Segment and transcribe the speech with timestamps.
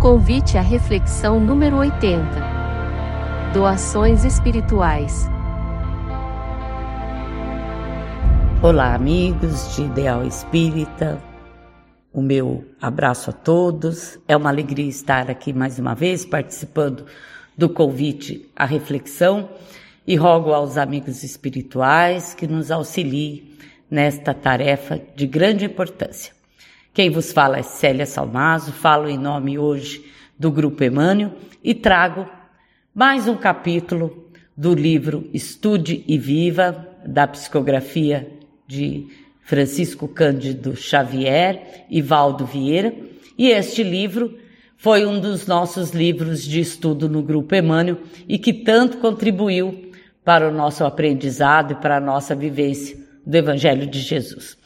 [0.00, 2.22] Convite à reflexão número 80.
[3.52, 5.26] Doações espirituais.
[8.62, 11.20] Olá, amigos de Ideal Espírita.
[12.12, 14.16] O meu abraço a todos.
[14.28, 17.04] É uma alegria estar aqui mais uma vez participando
[17.56, 19.48] do convite à reflexão
[20.06, 23.50] e rogo aos amigos espirituais que nos auxiliem
[23.90, 26.37] nesta tarefa de grande importância.
[26.98, 30.04] Quem vos fala é Célia Salmazo, falo em nome hoje
[30.36, 32.28] do Grupo Emmanuel e trago
[32.92, 38.28] mais um capítulo do livro Estude e Viva, da psicografia
[38.66, 39.06] de
[39.42, 42.92] Francisco Cândido Xavier e Valdo Vieira.
[43.38, 44.36] E este livro
[44.76, 49.92] foi um dos nossos livros de estudo no Grupo Emmanuel e que tanto contribuiu
[50.24, 54.57] para o nosso aprendizado e para a nossa vivência do Evangelho de Jesus.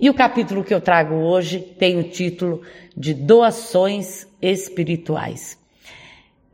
[0.00, 2.62] E o capítulo que eu trago hoje tem o título
[2.96, 5.58] de Doações Espirituais.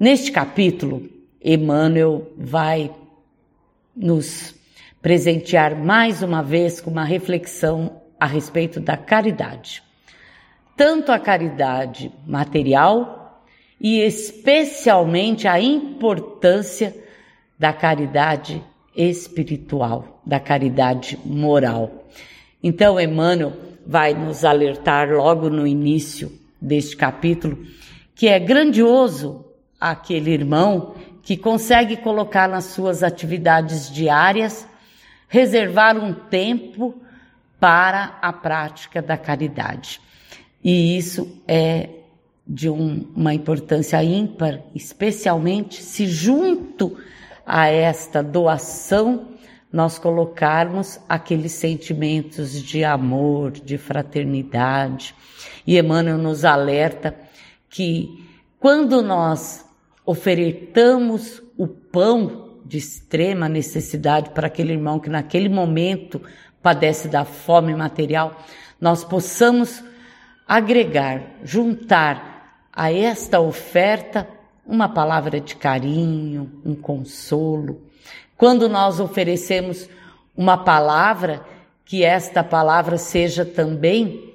[0.01, 1.11] Neste capítulo,
[1.45, 2.91] Emmanuel vai
[3.95, 4.55] nos
[5.03, 9.83] presentear mais uma vez com uma reflexão a respeito da caridade.
[10.75, 13.45] Tanto a caridade material
[13.79, 16.97] e especialmente a importância
[17.59, 18.65] da caridade
[18.97, 22.07] espiritual, da caridade moral.
[22.67, 23.53] Então, Emmanuel
[23.87, 27.59] vai nos alertar logo no início deste capítulo
[28.15, 29.45] que é grandioso
[29.79, 34.67] aquele irmão que consegue colocar nas suas atividades diárias,
[35.29, 36.95] reservar um tempo
[37.61, 40.01] para a prática da caridade.
[40.63, 41.91] E isso é
[42.47, 46.97] de um, uma importância ímpar, especialmente se junto
[47.45, 49.34] a esta doação
[49.75, 55.17] nós colocarmos aqueles sentimentos de amor, de fraternidade.
[55.67, 57.13] E Emmanuel nos alerta
[57.69, 58.25] que
[58.61, 59.67] quando nós
[60.07, 66.23] ofertamos o pão de extrema necessidade para aquele irmão que naquele momento
[66.63, 68.41] padece da fome material,
[68.81, 69.83] nós possamos
[70.47, 74.29] agregar, juntar a esta oferta
[74.65, 77.83] uma palavra de carinho, um consolo,
[78.37, 79.89] quando nós oferecemos
[80.37, 81.45] uma palavra,
[81.85, 84.35] que esta palavra seja também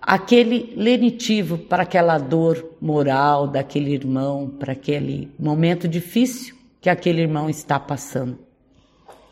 [0.00, 7.48] aquele lenitivo para aquela dor moral daquele irmão, para aquele momento difícil que aquele irmão
[7.48, 8.38] está passando.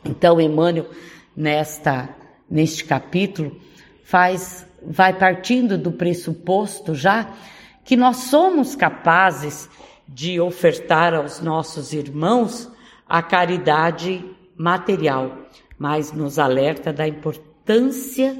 [0.05, 0.89] Então, Emmanuel,
[1.37, 2.09] nesta,
[2.51, 3.57] neste capítulo,
[4.03, 7.33] faz, vai partindo do pressuposto já
[7.85, 9.69] que nós somos capazes
[10.09, 12.71] de ofertar aos nossos irmãos
[13.09, 14.25] a caridade
[14.57, 15.39] material,
[15.79, 18.37] mas nos alerta da importância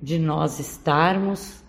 [0.00, 1.64] de nós estarmos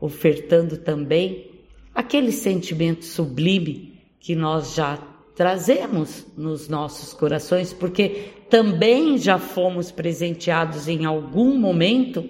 [0.00, 1.50] ofertando também
[1.94, 4.98] aquele sentimento sublime que nós já
[5.34, 12.28] trazemos nos nossos corações, porque também já fomos presenteados em algum momento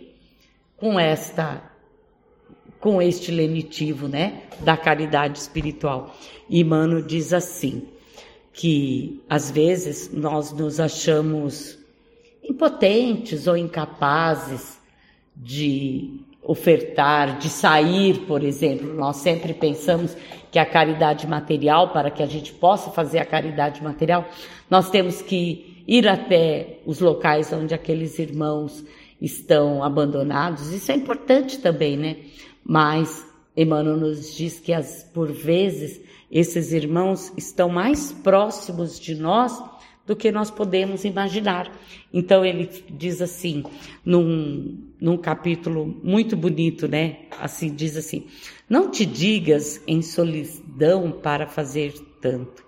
[0.77, 1.69] com esta
[2.79, 6.17] com este lenitivo, né, da caridade espiritual.
[6.49, 7.87] E Mano diz assim:
[8.53, 11.79] que às vezes nós nos achamos
[12.43, 14.79] impotentes ou incapazes
[15.37, 18.93] de ofertar, de sair, por exemplo.
[18.95, 20.17] Nós sempre pensamos
[20.51, 24.29] que a caridade material, para que a gente possa fazer a caridade material,
[24.69, 28.85] nós temos que ir até os locais onde aqueles irmãos
[29.21, 30.73] estão abandonados.
[30.73, 32.17] Isso é importante também, né?
[32.65, 33.27] Mas
[33.61, 36.01] Emmanuel nos diz que as, por vezes
[36.31, 39.63] esses irmãos estão mais próximos de nós
[40.07, 41.71] do que nós podemos imaginar.
[42.11, 43.63] Então ele diz assim,
[44.03, 47.27] num, num capítulo muito bonito, né?
[47.39, 48.27] Assim, diz assim:
[48.69, 52.65] Não te digas em solidão para fazer tanto,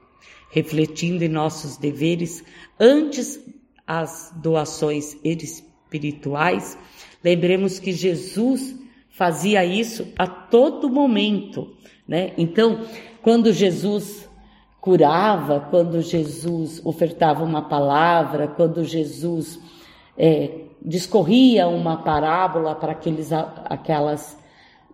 [0.50, 2.44] refletindo em nossos deveres,
[2.78, 3.40] antes
[3.86, 6.76] as doações espirituais,
[7.24, 8.81] lembremos que Jesus
[9.12, 11.74] fazia isso a todo momento,
[12.08, 12.32] né?
[12.36, 12.80] Então,
[13.22, 14.28] quando Jesus
[14.80, 19.60] curava, quando Jesus ofertava uma palavra, quando Jesus
[20.18, 24.36] é, discorria uma parábola para aqueles, aquelas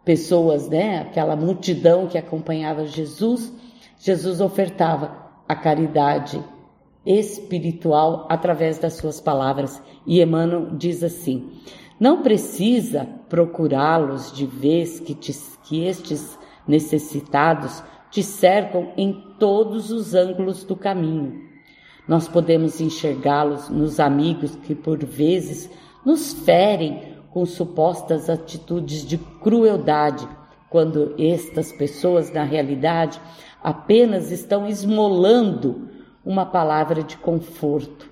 [0.04, 3.52] pessoas, né, aquela multidão que acompanhava Jesus,
[3.98, 6.42] Jesus ofertava a caridade
[7.06, 9.82] espiritual através das suas palavras.
[10.06, 11.50] E Emmanuel diz assim:
[11.98, 15.32] não precisa procurá-los de vez que, te,
[15.64, 21.48] que estes necessitados te cercam em todos os ângulos do caminho.
[22.06, 25.70] Nós podemos enxergá-los nos amigos que por vezes
[26.04, 30.26] nos ferem com supostas atitudes de crueldade,
[30.70, 33.20] quando estas pessoas, na realidade,
[33.62, 35.88] apenas estão esmolando
[36.24, 38.10] uma palavra de conforto,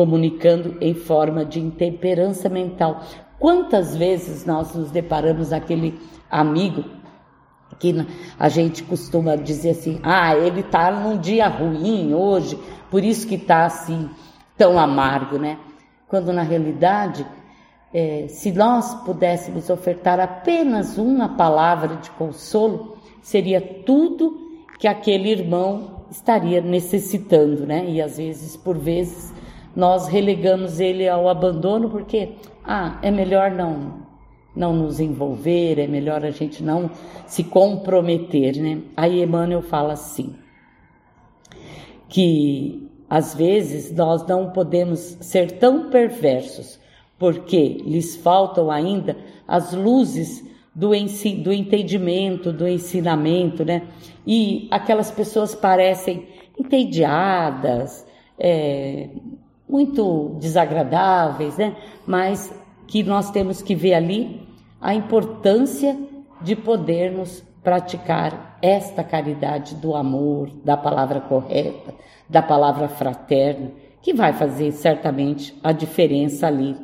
[0.00, 3.02] comunicando em forma de intemperança mental.
[3.38, 6.00] Quantas vezes nós nos deparamos aquele
[6.30, 6.86] amigo
[7.78, 7.94] que
[8.38, 12.58] a gente costuma dizer assim: ah, ele está num dia ruim hoje,
[12.90, 14.08] por isso que está assim
[14.56, 15.58] tão amargo, né?
[16.08, 17.26] Quando na realidade,
[17.92, 24.48] é, se nós pudéssemos ofertar apenas uma palavra de consolo, seria tudo
[24.78, 27.84] que aquele irmão estaria necessitando, né?
[27.86, 29.38] E às vezes, por vezes,
[29.74, 32.32] nós relegamos ele ao abandono porque,
[32.64, 34.00] ah, é melhor não
[34.54, 36.90] não nos envolver, é melhor a gente não
[37.26, 38.82] se comprometer, né?
[38.96, 40.34] Aí Emmanuel fala assim,
[42.08, 46.78] que às vezes nós não podemos ser tão perversos,
[47.18, 50.44] porque lhes faltam ainda as luzes
[50.74, 53.82] do, do entendimento, do ensinamento, né?
[54.26, 56.26] E aquelas pessoas parecem
[56.58, 58.06] entediadas,
[58.38, 59.08] é,
[59.70, 61.76] muito desagradáveis, né?
[62.06, 62.52] Mas
[62.86, 64.46] que nós temos que ver ali
[64.80, 65.96] a importância
[66.42, 71.94] de podermos praticar esta caridade do amor, da palavra correta,
[72.28, 73.70] da palavra fraterna,
[74.02, 76.76] que vai fazer certamente a diferença ali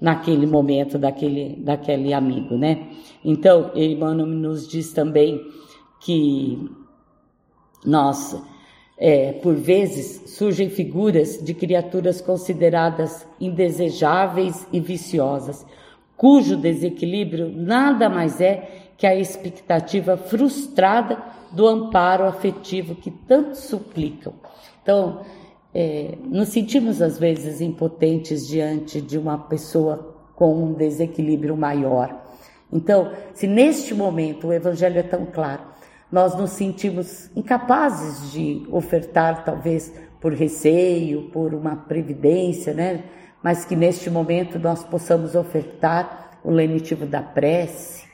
[0.00, 2.88] naquele momento daquele, daquele amigo, né?
[3.24, 5.40] Então, Emmanuel nos diz também
[6.00, 6.68] que
[7.84, 8.36] nós
[8.96, 15.66] é, por vezes surgem figuras de criaturas consideradas indesejáveis e viciosas,
[16.16, 21.18] cujo desequilíbrio nada mais é que a expectativa frustrada
[21.50, 24.32] do amparo afetivo que tanto suplicam.
[24.82, 25.22] Então,
[25.74, 32.22] é, nos sentimos às vezes impotentes diante de uma pessoa com um desequilíbrio maior.
[32.72, 35.62] Então, se neste momento o Evangelho é tão claro,
[36.14, 43.02] nós nos sentimos incapazes de ofertar, talvez por receio, por uma previdência, né?
[43.42, 48.06] Mas que neste momento nós possamos ofertar o lenitivo da prece,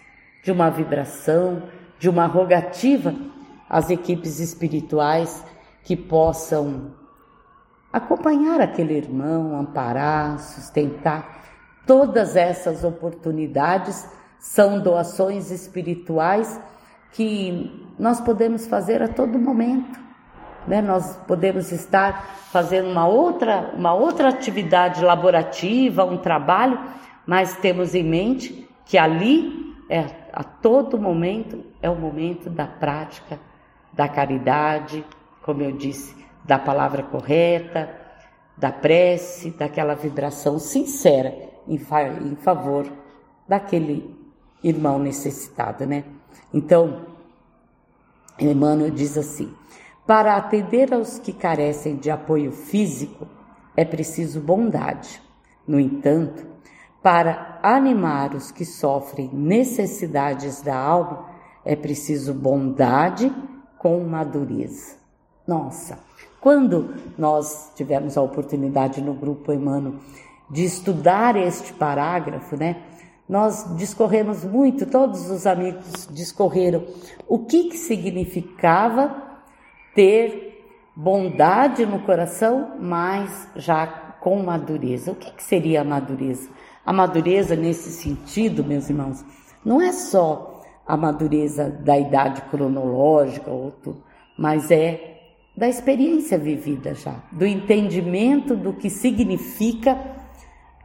[0.43, 1.65] de uma vibração,
[1.99, 3.15] de uma rogativa
[3.69, 5.45] às equipes espirituais
[5.85, 6.93] que possam
[7.93, 11.43] acompanhar aquele irmão, amparar, sustentar.
[11.87, 14.09] Todas essas oportunidades
[14.39, 16.59] são doações espirituais
[17.13, 19.99] que nós podemos fazer a todo momento.
[20.67, 20.81] Né?
[20.81, 26.79] Nós podemos estar fazendo uma outra, uma outra atividade laborativa, um trabalho,
[27.27, 33.39] mas temos em mente que ali, é, a todo momento, é o momento da prática
[33.93, 35.05] da caridade,
[35.43, 37.91] como eu disse, da palavra correta,
[38.57, 41.35] da prece, daquela vibração sincera
[41.67, 42.87] em, fa em favor
[43.49, 44.17] daquele
[44.63, 46.05] irmão necessitado, né?
[46.53, 47.07] Então,
[48.39, 49.53] Emmanuel diz assim:
[50.07, 53.27] para atender aos que carecem de apoio físico,
[53.77, 55.23] é preciso bondade.
[55.67, 56.47] No entanto,
[57.03, 61.27] para animar os que sofrem necessidades da alma,
[61.65, 63.33] é preciso bondade
[63.79, 64.97] com madureza.
[65.47, 65.99] Nossa,
[66.41, 69.95] quando nós tivemos a oportunidade no grupo Emmanuel
[70.51, 72.83] de estudar este parágrafo, né?
[73.31, 76.85] Nós discorremos muito, todos os amigos discorreram
[77.29, 79.23] o que, que significava
[79.95, 80.67] ter
[80.97, 85.13] bondade no coração, mas já com madureza.
[85.13, 86.51] O que, que seria a madureza?
[86.85, 89.25] A madureza, nesse sentido, meus irmãos,
[89.65, 94.03] não é só a madureza da idade cronológica, outro,
[94.37, 95.21] mas é
[95.57, 100.20] da experiência vivida já, do entendimento do que significa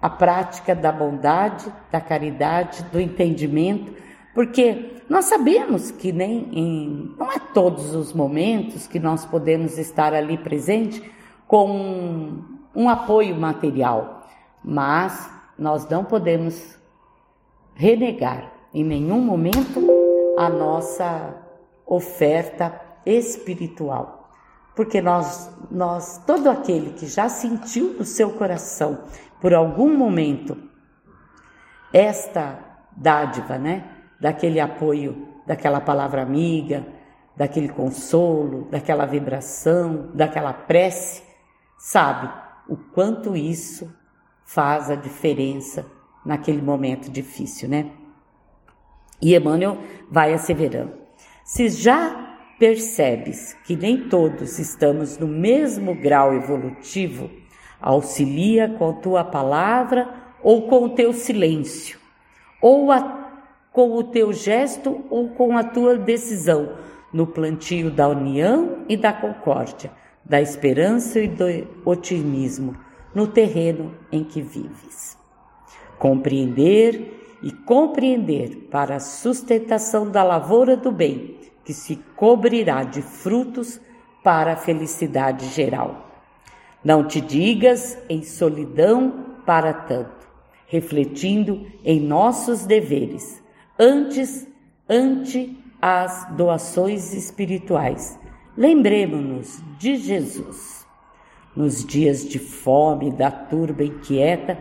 [0.02, 3.94] a prática da bondade, da caridade, do entendimento,
[4.34, 10.14] porque nós sabemos que nem em, não é todos os momentos que nós podemos estar
[10.14, 11.02] ali presente
[11.48, 12.44] com um,
[12.75, 14.28] um apoio material,
[14.64, 16.78] mas nós não podemos
[17.75, 19.88] renegar em nenhum momento
[20.38, 21.36] a nossa
[21.86, 24.30] oferta espiritual.
[24.75, 29.00] Porque nós, nós, todo aquele que já sentiu no seu coração
[29.46, 30.58] por algum momento
[31.94, 32.58] esta
[32.98, 33.88] dádiva, né?
[34.20, 36.84] Daquele apoio, daquela palavra amiga,
[37.38, 41.22] daquele consolo, daquela vibração, daquela prece,
[41.78, 42.28] sabe
[42.68, 43.96] o quanto isso
[44.44, 45.86] faz a diferença
[46.25, 47.92] naquele momento difícil, né?
[49.22, 49.78] E Emmanuel
[50.10, 50.94] vai asseverando:
[51.44, 57.45] se já percebes que nem todos estamos no mesmo grau evolutivo,
[57.82, 60.10] Auxilia com tua palavra
[60.41, 62.00] ou com o teu silêncio,
[62.62, 63.32] ou a,
[63.72, 66.74] com o teu gesto ou com a tua decisão
[67.12, 69.91] no plantio da união e da concórdia,
[70.24, 71.46] da esperança e do
[71.86, 72.77] otimismo
[73.13, 75.17] no terreno em que vives.
[75.98, 83.79] Compreender e compreender para a sustentação da lavoura do bem, que se cobrirá de frutos
[84.24, 86.04] para a felicidade geral.
[86.86, 90.30] Não te digas em solidão para tanto,
[90.68, 93.44] refletindo em nossos deveres,
[93.80, 94.48] antes
[94.88, 98.20] ante as doações espirituais.
[98.56, 100.86] Lembremos-nos de Jesus.
[101.56, 104.56] Nos dias de fome da turba inquieta,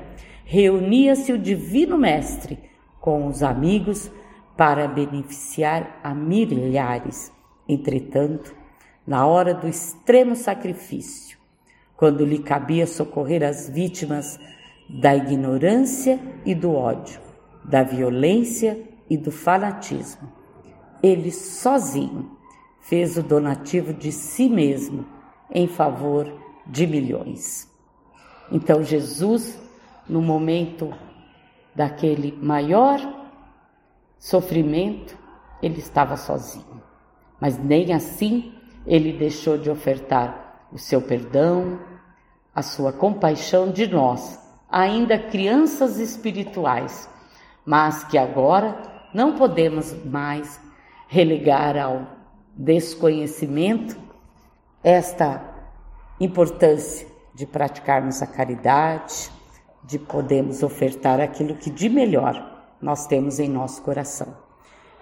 [0.47, 2.59] reunia-se o Divino Mestre
[3.03, 4.11] com os amigos
[4.57, 7.31] para beneficiar a milhares.
[7.69, 8.57] Entretanto,
[9.07, 11.34] na hora do extremo sacrifício,
[12.05, 14.39] quando lhe cabia socorrer as vítimas
[14.91, 17.19] da ignorância e do ódio,
[17.65, 20.31] da violência e do fanatismo,
[21.03, 22.37] ele sozinho
[22.83, 25.07] fez o donativo de si mesmo
[25.51, 26.31] em favor
[26.67, 27.73] de milhões.
[28.53, 29.59] Então, Jesus,
[30.07, 30.93] no momento
[31.75, 33.01] daquele maior
[34.19, 35.17] sofrimento,
[35.63, 36.83] ele estava sozinho.
[37.41, 38.53] Mas nem assim
[38.87, 41.94] ele deixou de ofertar o seu perdão,
[42.55, 44.39] a sua compaixão de nós,
[44.71, 47.09] ainda crianças espirituais,
[47.65, 48.81] mas que agora
[49.13, 50.61] não podemos mais
[51.09, 52.07] relegar ao
[52.57, 53.97] desconhecimento
[54.83, 55.43] esta
[56.21, 59.31] importância de praticarmos a caridade,
[59.83, 64.37] de podermos ofertar aquilo que de melhor nós temos em nosso coração.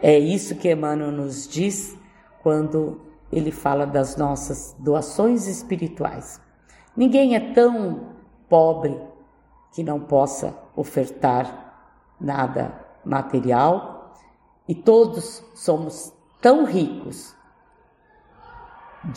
[0.01, 1.97] É isso que Emmanuel nos diz
[2.43, 6.41] quando ele fala das nossas doações espirituais.
[6.97, 8.13] Ninguém é tão
[8.49, 8.99] pobre
[9.73, 11.75] que não possa ofertar
[12.21, 14.15] nada material
[14.69, 17.35] e todos somos tão ricos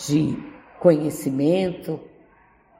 [0.05, 0.37] de
[0.79, 1.99] conhecimento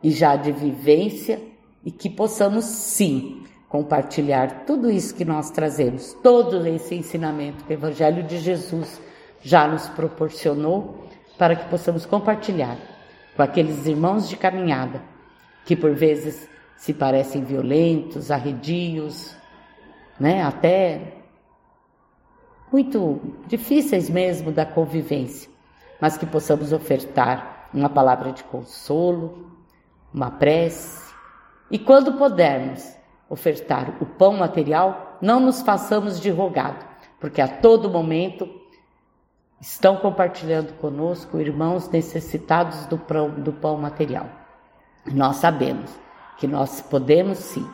[0.02, 1.42] e já de vivência
[1.84, 7.76] e que possamos sim compartilhar tudo isso que nós trazemos, todo esse ensinamento que o
[7.76, 9.02] Evangelho de Jesus
[9.42, 11.04] já nos proporcionou,
[11.38, 12.95] para que possamos compartilhar
[13.36, 15.02] com aqueles irmãos de caminhada
[15.66, 19.36] que por vezes se parecem violentos, arredios,
[20.20, 21.16] né, até
[22.72, 25.50] muito difíceis mesmo da convivência,
[26.00, 29.52] mas que possamos ofertar uma palavra de consolo,
[30.14, 31.14] uma prece,
[31.70, 32.96] e quando pudermos
[33.30, 36.86] ofertar o pão material, não nos façamos de rogado,
[37.20, 38.48] porque a todo momento
[39.66, 44.30] estão compartilhando conosco irmãos necessitados do pão, do pão material.
[45.08, 45.90] Nós sabemos
[46.38, 47.68] que nós podemos sim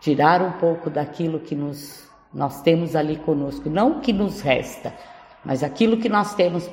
[0.00, 4.94] tirar um pouco daquilo que nos, nós temos ali conosco, não o que nos resta,
[5.44, 6.70] mas aquilo que nós temos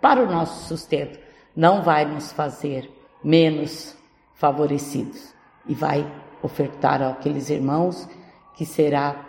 [0.00, 1.18] para o nosso sustento,
[1.54, 2.90] não vai nos fazer
[3.22, 3.94] menos
[4.34, 5.34] favorecidos
[5.66, 6.10] e vai
[6.42, 8.08] ofertar àqueles irmãos
[8.54, 9.26] que será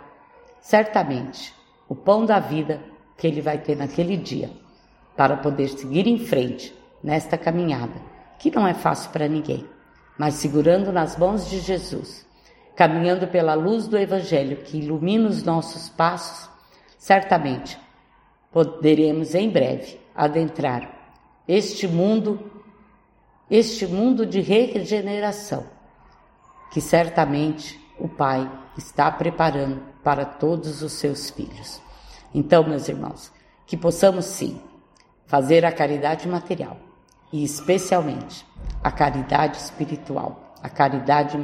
[0.60, 1.54] certamente
[1.88, 4.50] o pão da vida que ele vai ter naquele dia
[5.16, 8.00] para poder seguir em frente nesta caminhada,
[8.38, 9.66] que não é fácil para ninguém,
[10.18, 12.26] mas segurando nas mãos de Jesus,
[12.74, 16.50] caminhando pela luz do Evangelho que ilumina os nossos passos,
[16.98, 17.78] certamente
[18.52, 20.90] poderemos em breve adentrar
[21.48, 22.50] este mundo,
[23.50, 25.76] este mundo de regeneração
[26.70, 31.80] que certamente o Pai está preparando para todos os seus filhos.
[32.34, 33.32] Então, meus irmãos,
[33.66, 34.60] que possamos sim
[35.26, 36.76] fazer a caridade material
[37.32, 38.46] e especialmente
[38.82, 41.36] a caridade espiritual, a caridade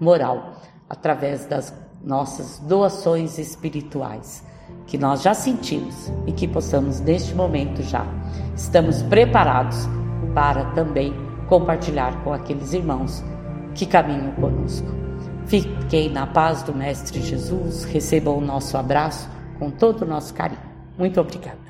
[0.00, 4.44] moral, através das nossas doações espirituais,
[4.86, 8.06] que nós já sentimos e que possamos neste momento já
[8.54, 9.88] estamos preparados
[10.34, 11.12] para também
[11.48, 13.22] compartilhar com aqueles irmãos
[13.74, 14.86] que caminham conosco.
[15.46, 19.28] Fiquem na paz do Mestre Jesus, recebam o nosso abraço
[19.64, 20.60] com todo o nosso carinho.
[20.98, 21.63] Muito obrigada.